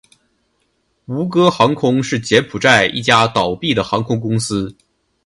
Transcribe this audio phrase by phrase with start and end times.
[1.05, 4.75] 吴哥航空是柬埔寨一家倒闭的航空公司。